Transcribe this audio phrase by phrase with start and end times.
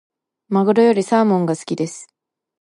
[0.49, 2.09] マグロよりサーモンが好きです。